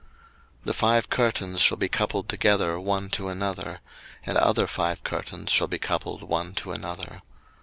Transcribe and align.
02:026:003 0.61 0.63
The 0.65 0.73
five 0.73 1.09
curtains 1.11 1.61
shall 1.61 1.77
be 1.77 1.87
coupled 1.87 2.27
together 2.27 2.79
one 2.79 3.09
to 3.11 3.27
another; 3.27 3.81
and 4.25 4.35
other 4.35 4.65
five 4.65 5.03
curtains 5.03 5.51
shall 5.51 5.67
be 5.67 5.77
coupled 5.77 6.23
one 6.23 6.55
to 6.55 6.71
another. 6.71 7.21